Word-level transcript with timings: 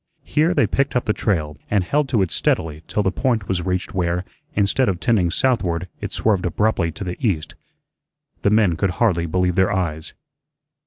Here 0.23 0.55
they 0.55 0.65
picked 0.65 0.95
up 0.95 1.05
the 1.05 1.13
trail 1.13 1.59
and 1.69 1.83
held 1.83 2.09
to 2.09 2.23
it 2.23 2.31
steadily 2.31 2.81
till 2.87 3.03
the 3.03 3.11
point 3.11 3.47
was 3.47 3.61
reached 3.61 3.93
where, 3.93 4.25
instead 4.55 4.89
of 4.89 4.99
tending 4.99 5.29
southward 5.29 5.87
it 5.99 6.11
swerved 6.11 6.47
abruptly 6.47 6.91
to 6.93 7.03
the 7.03 7.17
east. 7.23 7.53
The 8.41 8.49
men 8.49 8.75
could 8.77 8.89
hardly 8.97 9.27
believe 9.27 9.53
their 9.53 9.71
eyes. 9.71 10.15